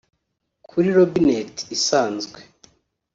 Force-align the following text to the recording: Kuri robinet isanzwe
Kuri 0.67 0.87
robinet 0.97 1.53
isanzwe 1.75 2.39